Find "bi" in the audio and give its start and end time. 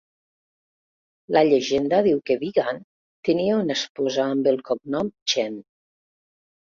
2.43-2.49